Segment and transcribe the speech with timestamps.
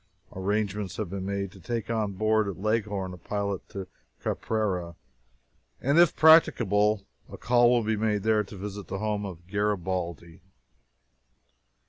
[0.35, 3.87] Arrangements have been made to take on board at Leghorn a pilot for
[4.19, 4.95] Caprera,
[5.79, 10.41] and, if practicable, a call will be made there to visit the home of Garibaldi.